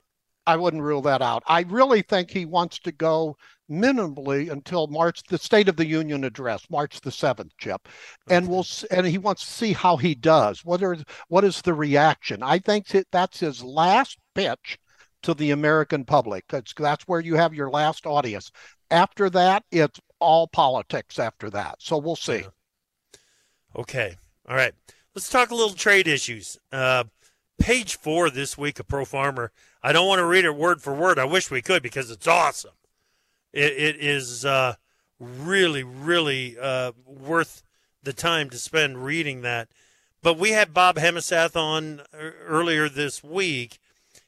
[0.46, 1.43] I wouldn't rule that out.
[1.46, 3.38] I really think he wants to go
[3.70, 7.88] minimally until March, the State of the Union address, March the seventh, Chip,
[8.30, 10.64] and we'll and he wants to see how he does.
[10.64, 12.44] What are what is the reaction?
[12.44, 14.78] I think that that's his last pitch
[15.24, 16.46] to the American public.
[16.50, 18.52] That's that's where you have your last audience.
[18.90, 21.20] After that, it's all politics.
[21.20, 22.44] After that, so we'll see.
[23.76, 24.16] Okay,
[24.48, 24.74] all right.
[25.14, 26.58] Let's talk a little trade issues.
[26.72, 27.06] Uh,
[27.60, 29.52] page four this week of Pro Farmer.
[29.82, 31.20] I don't want to read it word for word.
[31.20, 32.72] I wish we could because it's awesome.
[33.58, 34.76] It, it is uh,
[35.20, 37.63] really, really uh, worth
[38.04, 39.67] the time to spend reading that.
[40.22, 43.80] But we had Bob Hemesath on earlier this week.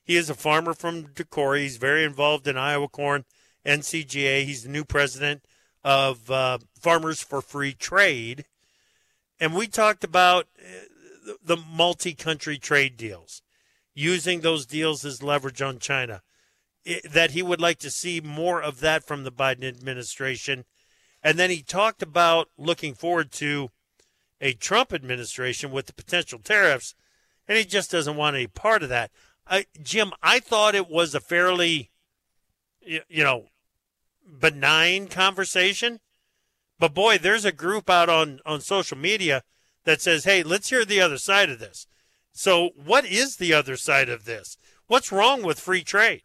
[0.03, 1.59] He is a farmer from Decorah.
[1.59, 3.23] He's very involved in Iowa Corn
[3.63, 4.45] NCGA.
[4.45, 5.45] He's the new president
[5.83, 8.45] of uh, Farmers for Free Trade.
[9.39, 13.43] And we talked about uh, the multi country trade deals,
[13.93, 16.23] using those deals as leverage on China
[17.09, 20.65] that he would like to see more of that from the Biden administration.
[21.21, 23.69] And then he talked about looking forward to
[24.41, 26.95] a Trump administration with the potential tariffs,
[27.47, 29.11] and he just doesn't want any part of that.
[29.45, 31.89] I, Jim, I thought it was a fairly,
[32.81, 33.47] you know,
[34.39, 35.99] benign conversation.
[36.77, 39.43] But boy, there's a group out on, on social media
[39.83, 41.87] that says, hey, let's hear the other side of this.
[42.31, 44.57] So, what is the other side of this?
[44.87, 46.23] What's wrong with free trade?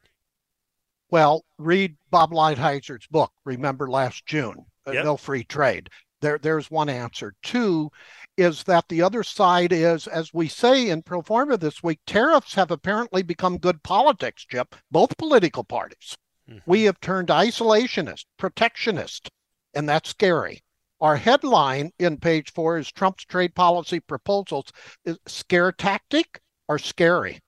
[1.10, 5.04] Well, read Bob Lighthizer' book, Remember Last June, uh, yep.
[5.04, 5.88] No Free Trade.
[6.20, 7.34] There, there's one answer.
[7.42, 7.90] Two
[8.36, 12.54] is that the other side is, as we say in Pro Farmer this week, tariffs
[12.54, 16.16] have apparently become good politics, Chip, both political parties.
[16.48, 16.58] Mm-hmm.
[16.66, 19.28] We have turned isolationist, protectionist,
[19.74, 20.62] and that's scary.
[21.00, 24.66] Our headline in page four is Trump's trade policy proposals
[25.04, 27.40] is scare tactic or scary.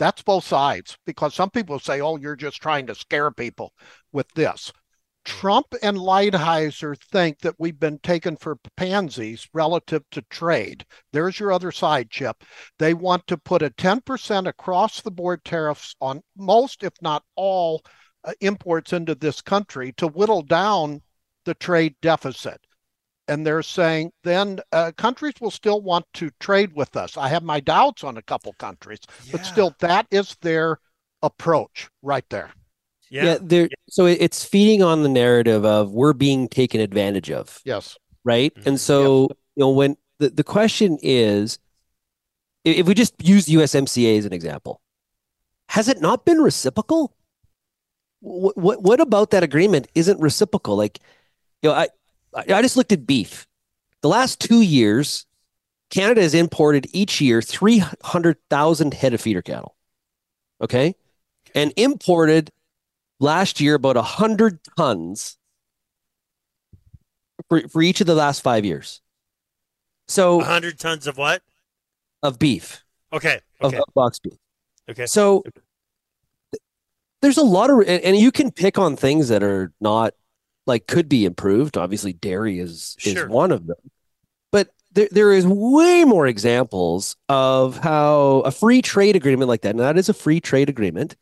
[0.00, 3.74] That's both sides because some people say, oh, you're just trying to scare people
[4.12, 4.72] with this.
[5.26, 10.86] Trump and Lighthizer think that we've been taken for pansies relative to trade.
[11.12, 12.42] There's your other side, Chip.
[12.78, 17.82] They want to put a 10% across the board tariffs on most, if not all,
[18.24, 21.02] uh, imports into this country to whittle down
[21.44, 22.58] the trade deficit.
[23.30, 27.16] And they're saying then uh, countries will still want to trade with us.
[27.16, 29.32] I have my doubts on a couple countries, yeah.
[29.32, 30.80] but still, that is their
[31.22, 32.50] approach right there.
[33.08, 33.68] Yeah, yeah there.
[33.88, 37.60] So it's feeding on the narrative of we're being taken advantage of.
[37.64, 37.96] Yes.
[38.24, 38.52] Right.
[38.54, 38.68] Mm-hmm.
[38.68, 39.38] And so yep.
[39.54, 41.60] you know when the, the question is,
[42.64, 44.80] if we just use USMCA as an example,
[45.68, 47.14] has it not been reciprocal?
[48.18, 50.76] What what, what about that agreement isn't reciprocal?
[50.76, 50.98] Like,
[51.62, 51.88] you know, I
[52.34, 53.46] I just looked at beef.
[54.02, 55.26] The last two years,
[55.90, 59.76] Canada has imported each year 300,000 head of feeder cattle.
[60.60, 60.94] Okay.
[61.54, 62.50] And imported
[63.18, 65.36] last year about 100 tons
[67.48, 69.00] for, for each of the last five years.
[70.08, 71.42] So 100 tons of what?
[72.22, 72.84] Of beef.
[73.12, 73.40] Okay.
[73.60, 73.76] okay.
[73.76, 74.34] Of, of box beef.
[74.88, 75.06] Okay.
[75.06, 75.42] So
[77.22, 80.14] there's a lot of, and, and, you can pick on things that are not
[80.70, 81.76] like could be improved.
[81.76, 83.24] Obviously, dairy is sure.
[83.24, 83.76] is one of them.
[84.50, 89.70] But there, there is way more examples of how a free trade agreement like that,
[89.70, 91.16] and that is a free trade agreement,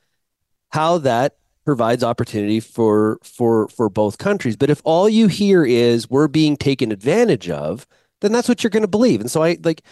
[0.71, 4.57] how that provides opportunity for for for both countries.
[4.57, 7.87] But if all you hear is we're being taken advantage of,
[8.21, 9.21] then that's what you're going to believe.
[9.21, 9.83] And so I like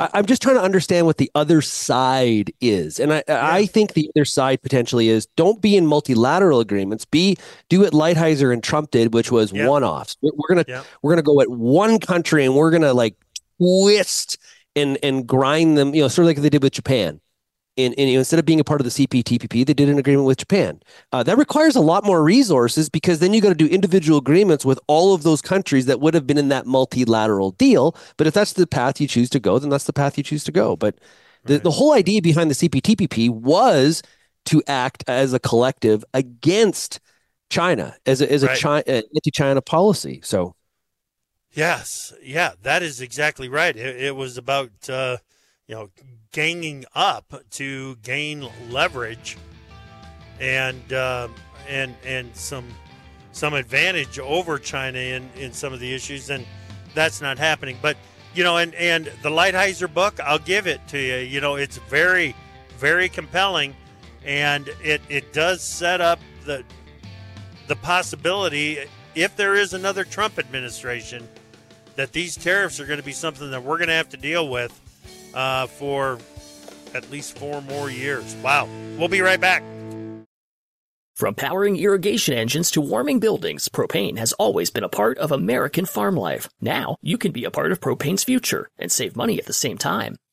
[0.00, 2.98] I, am just trying to understand what the other side is.
[2.98, 3.54] And I yeah.
[3.54, 7.04] I think the other side potentially is don't be in multilateral agreements.
[7.04, 7.36] Be
[7.68, 10.16] do what Lighthizer and Trump did, which was one offs.
[10.22, 13.14] We're, we're gonna we're gonna go at one country and we're gonna like
[13.58, 14.38] twist
[14.76, 17.20] and and grind them, you know, sort of like they did with Japan
[17.84, 20.38] in, in, instead of being a part of the CPTPP, they did an agreement with
[20.38, 20.80] Japan.
[21.12, 24.64] Uh, that requires a lot more resources because then you got to do individual agreements
[24.64, 27.96] with all of those countries that would have been in that multilateral deal.
[28.16, 30.44] But if that's the path you choose to go, then that's the path you choose
[30.44, 30.76] to go.
[30.76, 30.96] But
[31.44, 31.62] the, right.
[31.62, 34.02] the whole idea behind the CPTPP was
[34.46, 37.00] to act as a collective against
[37.50, 38.56] China as a, as right.
[38.56, 40.20] a China, anti-China policy.
[40.22, 40.54] So,
[41.52, 43.76] yes, yeah, that is exactly right.
[43.76, 45.18] It, it was about uh,
[45.70, 45.88] you know
[46.32, 49.38] ganging up to gain leverage
[50.40, 51.28] and uh,
[51.68, 52.66] and and some
[53.30, 56.44] some advantage over China in, in some of the issues, and
[56.92, 57.78] that's not happening.
[57.80, 57.96] But
[58.34, 61.18] you know, and and the Lighthizer book, I'll give it to you.
[61.18, 62.34] You know, it's very
[62.78, 63.76] very compelling,
[64.24, 66.64] and it it does set up the
[67.68, 68.78] the possibility
[69.14, 71.28] if there is another Trump administration
[71.94, 74.48] that these tariffs are going to be something that we're going to have to deal
[74.48, 74.80] with
[75.34, 76.18] uh, for
[76.94, 78.34] at least four more years.
[78.36, 78.68] Wow.
[78.98, 79.62] We'll be right back.
[81.14, 85.84] From powering irrigation engines to warming buildings, propane has always been a part of American
[85.84, 86.48] farm life.
[86.62, 89.76] Now, you can be a part of propane's future and save money at the same
[89.76, 90.16] time.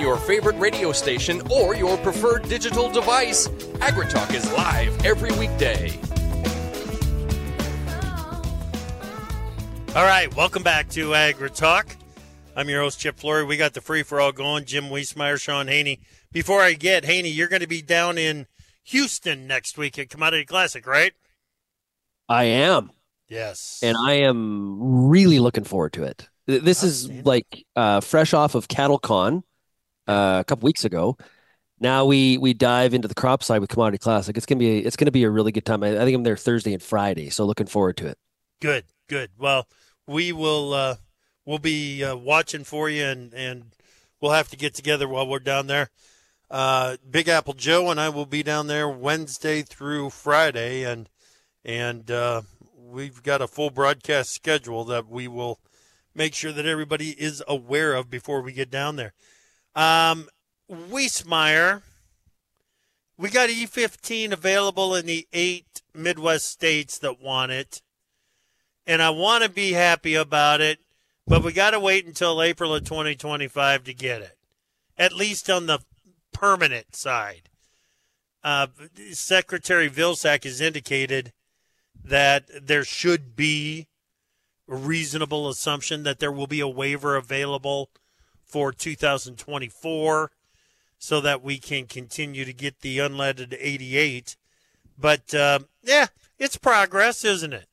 [0.00, 3.48] On your favorite radio station or your preferred digital device.
[3.80, 5.90] AgriTalk is live every weekday.
[9.94, 11.96] All right, welcome back to AgriTalk.
[12.56, 13.44] I'm your host, Chip Flory.
[13.44, 14.64] We got the free for all going.
[14.64, 16.00] Jim Wiesemeyer, Shaun Haney.
[16.32, 18.46] Before I get, Haney, you're going to be down in
[18.84, 21.12] Houston next week at Commodity Classic, right?
[22.28, 22.90] I am.
[23.28, 23.80] Yes.
[23.82, 26.28] And I am really looking forward to it.
[26.46, 29.42] This is like uh, fresh off of CattleCon
[30.10, 31.16] uh, a couple weeks ago.
[31.78, 34.36] Now we we dive into the crop side with Commodity Classic.
[34.36, 35.82] It's gonna be it's gonna be a really good time.
[35.82, 38.18] I, I think I'm there Thursday and Friday, so looking forward to it.
[38.60, 39.30] Good, good.
[39.38, 39.66] Well,
[40.06, 40.96] we will uh,
[41.46, 43.72] we'll be uh, watching for you, and and
[44.20, 45.88] we'll have to get together while we're down there.
[46.50, 51.08] Uh, Big Apple Joe and I will be down there Wednesday through Friday, and
[51.64, 52.42] and uh,
[52.76, 55.60] we've got a full broadcast schedule that we will
[56.14, 59.14] make sure that everybody is aware of before we get down there.
[59.74, 60.28] Um,
[60.70, 61.82] Wiesemeyer,
[63.16, 67.82] we got E15 available in the eight Midwest states that want it,
[68.86, 70.80] and I want to be happy about it,
[71.26, 74.38] but we got to wait until April of 2025 to get it,
[74.96, 75.80] at least on the
[76.32, 77.48] permanent side.
[78.42, 78.68] Uh,
[79.12, 81.32] Secretary Vilsack has indicated
[82.02, 83.86] that there should be
[84.68, 87.90] a reasonable assumption that there will be a waiver available
[88.50, 90.30] for 2024
[90.98, 94.36] so that we can continue to get the unleaded 88.
[94.98, 96.06] But uh, yeah,
[96.38, 97.66] it's progress, isn't it?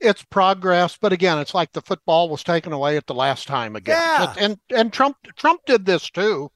[0.00, 3.76] It's progress, but again, it's like the football was taken away at the last time
[3.76, 3.96] again.
[3.96, 4.34] Yeah.
[4.38, 6.50] And and Trump Trump did this too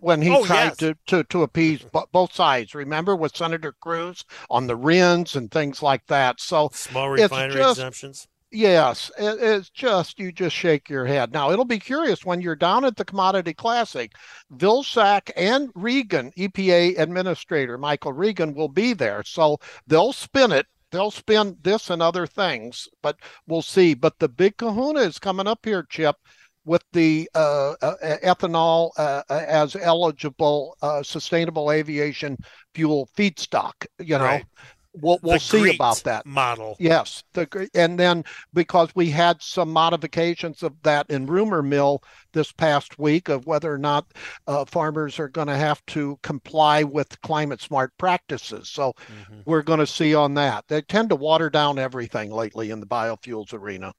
[0.00, 0.76] when he Oh, tried yes.
[0.78, 2.74] to, to to appease bo- both sides.
[2.74, 6.40] Remember with Senator Cruz on the RINs and things like that.
[6.40, 8.28] So Small refinery just- exemptions.
[8.50, 11.32] Yes, it, it's just you just shake your head.
[11.32, 14.14] Now it'll be curious when you're down at the Commodity Classic.
[14.56, 20.66] Vilsack and Regan, EPA Administrator Michael Regan, will be there, so they'll spin it.
[20.90, 23.92] They'll spin this and other things, but we'll see.
[23.92, 26.16] But the big Kahuna is coming up here, Chip,
[26.64, 27.94] with the uh, uh,
[28.24, 32.38] ethanol uh, uh, as eligible uh, sustainable aviation
[32.74, 33.86] fuel feedstock.
[33.98, 34.46] You know, Right.
[34.94, 36.26] We'll we'll see GREET about that.
[36.26, 36.76] model.
[36.78, 38.24] Yes, the and then
[38.54, 43.72] because we had some modifications of that in rumor mill this past week of whether
[43.72, 44.06] or not
[44.46, 48.68] uh, farmers are going to have to comply with climate smart practices.
[48.68, 49.40] So Mm-hmm.
[49.46, 50.64] we're going to see on that.
[50.68, 53.92] They tend to water down everything lately in the biofuels arena.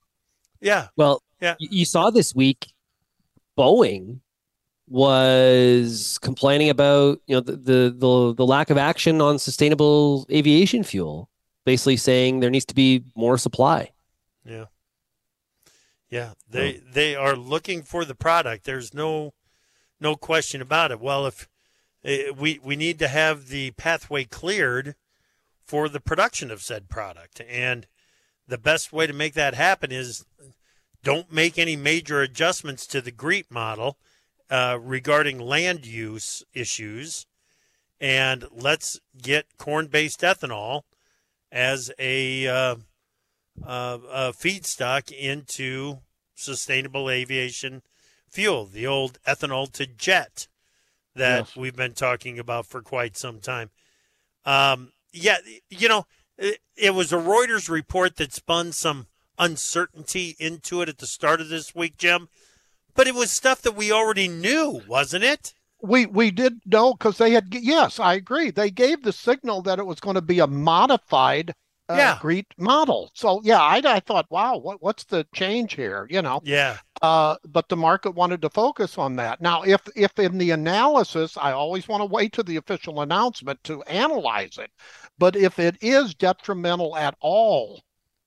[0.62, 0.88] Yeah.
[0.96, 1.56] Well, Yeah.
[1.60, 2.72] you saw this week,
[3.58, 4.20] Boeing
[4.90, 10.84] was complaining about you know the, the the the lack of action on sustainable aviation
[10.84, 11.30] fuel,
[11.66, 13.92] basically saying there needs to be more supply.
[14.44, 14.66] Yeah.
[16.10, 18.66] Yeah, they they are looking for the product.
[18.66, 19.34] There's no
[20.00, 21.00] no question about it.
[21.00, 21.48] Well, if
[22.04, 24.96] eh, we we need to have the pathway cleared
[25.64, 27.86] for the production of said product, and
[28.48, 30.26] the best way to make that happen is
[31.04, 34.00] don't make any major adjustments to the GREET model
[34.50, 37.26] uh, regarding land use issues,
[38.00, 40.84] and let's get corn-based ethanol
[41.52, 42.76] as a uh,
[43.66, 46.00] uh, uh, feedstock into
[46.36, 47.82] sustainable aviation
[48.30, 50.47] fuel, the old ethanol to jet
[51.16, 51.56] that Yes.
[51.56, 53.72] we've been talking about for quite some time.
[54.45, 55.38] Um, yeah,
[55.70, 56.06] you know,
[56.38, 61.41] it, it was a Reuters report that spun some uncertainty into it at the start
[61.41, 62.30] of this week, Jim.
[63.00, 65.54] But it was stuff that we already knew, wasn't it?
[65.82, 68.52] We we did know because they had yes, I agree.
[68.52, 71.54] They gave the signal that it was going to be a modified
[71.88, 72.18] uh, Yeah.
[72.20, 73.10] GREET model.
[73.14, 76.08] So yeah, I, I thought, wow, what what's the change here?
[76.10, 76.41] You know.
[76.43, 76.76] Yeah.
[77.02, 79.39] Uh, but the market wanted to focus on that.
[79.39, 83.64] Now, if if in the analysis, I always want to wait to the official announcement
[83.64, 84.72] to analyze it.
[85.18, 87.80] But if it is detrimental at all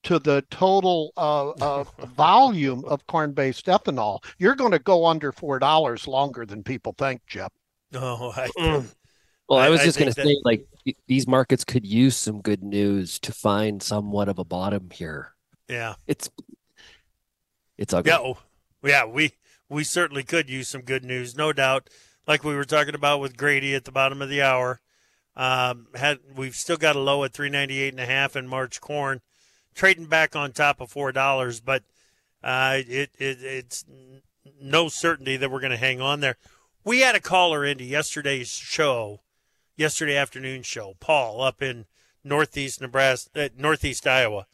[0.04, 1.84] to the total uh, uh,
[2.16, 7.20] volume of corn-based ethanol, you're going to go under four dollars longer than people think,
[7.26, 7.52] Jeff.
[7.92, 10.66] No, I, Well, I, I- was I just going to that- say, like,
[11.06, 15.32] these markets could use some good news to find somewhat of a bottom here.
[15.68, 15.94] yeah.
[16.08, 16.28] It's
[17.78, 18.10] it's ugly.
[18.10, 18.38] Yeah, oh,
[18.82, 19.32] yeah, we
[19.68, 21.88] we certainly could use some good news, no doubt.
[22.26, 24.80] Like we were talking about with Grady at the bottom of the hour,
[25.36, 28.46] um, had we've still got a low at three ninety eight and a half in
[28.46, 29.20] March corn,
[29.74, 31.82] trading back on top of four dollars, but
[32.42, 33.84] uh, it, it it's
[34.60, 36.36] no certainty that we're going to hang on there.
[36.84, 39.20] We had a caller into yesterday's show,
[39.76, 41.86] yesterday afternoon show, Paul up in
[42.24, 44.46] northeast Nebraska, uh, northeast Iowa,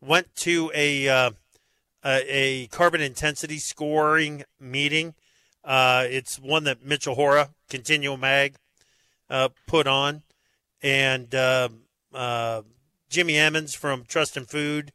[0.00, 1.30] went to a uh,
[2.04, 5.14] a, carbon intensity scoring meeting.
[5.64, 8.56] Uh, it's one that Mitchell Hora, Continuum Ag,
[9.30, 10.22] uh, put on,
[10.82, 11.70] and uh,
[12.12, 12.62] uh,
[13.14, 14.92] Jimmy Emmons from Trust In Food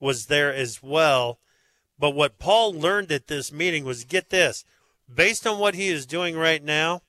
[0.00, 1.38] was there as well.
[1.96, 4.64] But what Paul learned at this meeting was get this
[5.12, 7.02] based on what he is doing right now,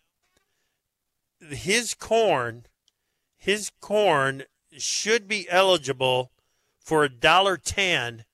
[1.39, 2.67] his corn,
[3.39, 4.43] his corn
[4.77, 6.31] should be eligible
[6.79, 8.25] for a dollar ten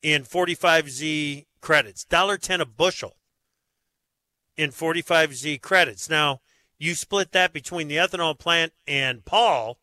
[0.00, 2.06] in 45Z credits.
[2.06, 3.16] Dollar ten a bushel
[4.56, 6.08] in 45Z credits.
[6.08, 6.40] Now,
[6.78, 9.78] you split that between the ethanol plant and Paul,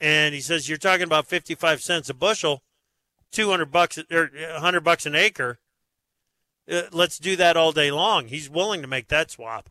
[0.00, 2.62] and he says you're talking about 55 cents a bushel,
[3.32, 5.58] 200 bucks or 100 bucks an acre.
[6.70, 8.26] Uh, let's do that all day long.
[8.26, 9.70] He's willing to make that swap.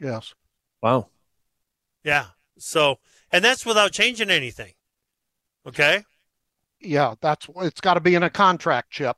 [0.00, 0.34] Yes.
[0.82, 1.08] Wow.
[2.02, 2.26] Yeah.
[2.58, 2.98] So,
[3.30, 4.72] and that's without changing anything.
[5.66, 6.04] Okay.
[6.80, 9.16] Yeah, that's it's got to be in a contract, Chip.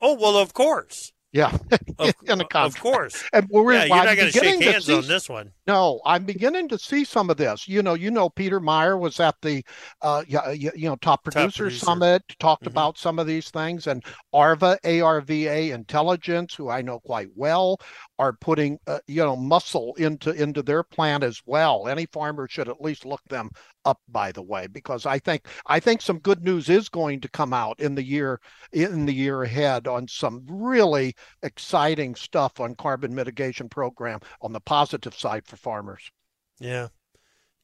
[0.00, 1.12] Oh well, of course.
[1.32, 1.56] Yeah,
[1.98, 2.54] of, in contract.
[2.76, 3.24] Of course.
[3.32, 5.52] And we're yeah, you're not going to shake hands see- on this one.
[5.66, 7.66] No, I'm beginning to see some of this.
[7.66, 9.64] You know, you know, Peter Meyer was at the,
[10.00, 11.84] uh, you, you know, top producer, producer.
[11.84, 12.68] summit, talked Mhm.
[12.68, 17.78] about some of these things, and Arva, ARVA Intelligence, who I know quite well,
[18.20, 21.88] are putting, uh, you know, muscle into into their plan as well.
[21.88, 23.50] Any farmer should at least look them
[23.84, 27.28] up, by the way, because I think I think some good news is going to
[27.28, 28.40] come out in the year
[28.72, 34.60] in the year ahead on some really exciting stuff on carbon mitigation program on the
[34.60, 36.10] positive side for farmers.
[36.58, 36.88] Yeah.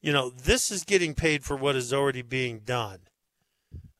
[0.01, 2.99] You know, this is getting paid for what is already being done.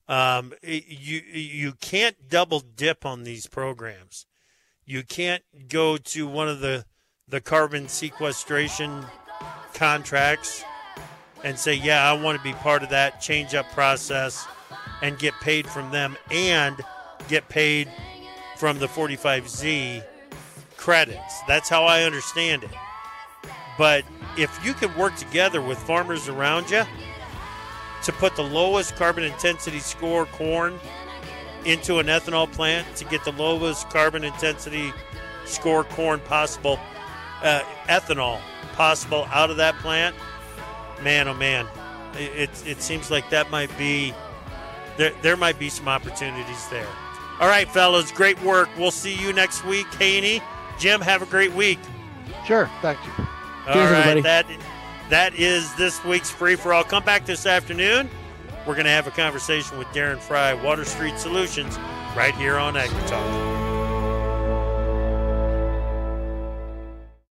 [0.07, 4.25] Um, you you can't double dip on these programs.
[4.85, 6.85] You can't go to one of the
[7.27, 9.05] the carbon sequestration
[9.73, 10.63] contracts
[11.41, 14.45] and say, "Yeah, I want to be part of that change up process
[15.01, 16.81] and get paid from them and
[17.29, 17.89] get paid
[18.63, 20.01] from the 45Z
[20.77, 22.69] credits." That's how I understand it.
[23.77, 24.05] But
[24.37, 26.83] if you can work together with farmers around you
[28.03, 30.79] to put the lowest carbon intensity score corn
[31.65, 34.93] into an ethanol plant to get the lowest carbon intensity
[35.43, 36.79] score corn possible,
[37.41, 38.39] uh, ethanol
[38.75, 40.15] possible out of that plant,
[41.01, 41.67] man, oh man,
[42.13, 44.13] it, it, it seems like that might be,
[44.95, 46.87] there, there might be some opportunities there.
[47.43, 48.69] All right, fellas, great work.
[48.77, 49.93] We'll see you next week.
[49.95, 50.41] Haney,
[50.79, 51.77] Jim, have a great week.
[52.47, 53.11] Sure, thank you.
[53.67, 54.45] All Cheers, right, that
[55.09, 56.85] that is this week's free for all.
[56.85, 58.09] Come back this afternoon.
[58.65, 61.77] We're going to have a conversation with Darren Frye, Water Street Solutions,
[62.15, 63.52] right here on Agri Talk.